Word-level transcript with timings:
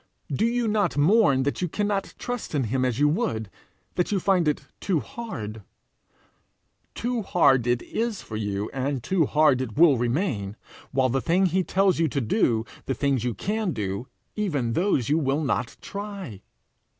Do 0.33 0.45
you 0.47 0.67
not 0.67 0.97
mourn 0.97 1.43
that 1.43 1.61
you 1.61 1.69
cannot 1.69 2.15
trust 2.17 2.55
in 2.55 2.63
him 2.73 2.83
as 2.83 2.97
you 2.97 3.07
would, 3.07 3.51
that 3.93 4.11
you 4.11 4.19
find 4.19 4.47
it 4.47 4.65
too 4.79 4.99
hard? 4.99 5.61
Too 6.95 7.21
hard 7.21 7.67
it 7.67 7.83
is 7.83 8.19
for 8.19 8.35
you, 8.35 8.67
and 8.73 9.03
too 9.03 9.27
hard 9.27 9.61
it 9.61 9.77
will 9.77 9.99
remain, 9.99 10.55
while 10.91 11.09
the 11.09 11.21
things 11.21 11.51
he 11.51 11.63
tells 11.63 11.99
you 11.99 12.07
to 12.07 12.19
do 12.19 12.65
the 12.87 12.95
things 12.95 13.23
you 13.23 13.35
can 13.35 13.73
do 13.73 14.07
even 14.35 14.73
those 14.73 15.07
you 15.07 15.19
will 15.19 15.43
not 15.43 15.77
try! 15.81 16.41